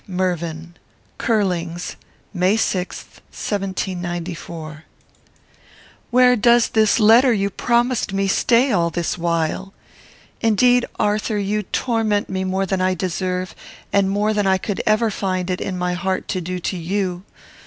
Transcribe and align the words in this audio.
Mervyn._ 0.07 0.73
CURLING'S, 1.19 1.95
May 2.33 2.57
6, 2.57 3.05
1794. 3.31 4.85
Where 6.09 6.35
does 6.35 6.69
this 6.69 6.99
letter 6.99 7.31
you 7.31 7.51
promised 7.51 8.11
me 8.11 8.27
stay 8.27 8.71
all 8.71 8.89
this 8.89 9.15
while? 9.19 9.75
Indeed, 10.41 10.87
Arthur, 10.97 11.37
you 11.37 11.61
torment 11.61 12.29
me 12.31 12.43
more 12.43 12.65
than 12.65 12.81
I 12.81 12.95
deserve, 12.95 13.53
and 13.93 14.09
more 14.09 14.33
than 14.33 14.47
I 14.47 14.57
could 14.57 14.81
ever 14.87 15.11
find 15.11 15.51
it 15.51 15.61
in 15.61 15.77
my 15.77 15.93
heart 15.93 16.27
to 16.29 16.41
do 16.41 16.59
you. 16.75 17.23